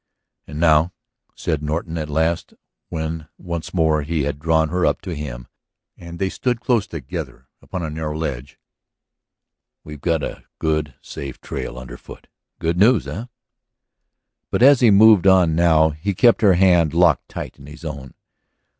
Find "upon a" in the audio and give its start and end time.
7.61-7.89